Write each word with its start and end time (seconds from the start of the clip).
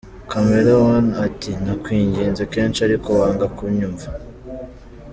Chameleone 0.31 1.09
ati 1.25 1.51
“Nakwinginze 1.63 2.43
kenshi 2.53 2.79
ariko 2.87 3.09
wanga 3.19 3.45
kunyumva. 3.55 4.07